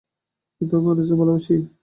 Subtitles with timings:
[0.57, 1.55] কিন্তু আমি মানুষদের ভালোবাসি।